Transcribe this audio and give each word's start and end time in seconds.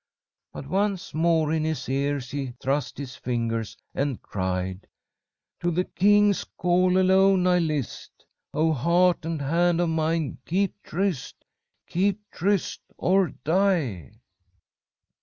But 0.51 0.65
once 0.67 1.13
more 1.13 1.53
in 1.53 1.63
his 1.63 1.87
ears 1.87 2.31
he 2.31 2.53
thrust 2.59 2.97
his 2.97 3.15
fingers 3.15 3.77
and 3.93 4.19
cried: 4.19 4.87
"'To 5.59 5.69
the 5.69 5.83
king's 5.83 6.43
call 6.43 6.97
alone 6.97 7.45
I'll 7.45 7.61
list! 7.61 8.25
Oh, 8.51 8.71
heart 8.73 9.25
and 9.25 9.39
hand 9.43 9.79
of 9.79 9.89
mine, 9.89 10.39
keep 10.47 10.73
tryst 10.81 11.45
Keep 11.85 12.31
tryst 12.31 12.81
or 12.97 13.27
die!' 13.43 14.13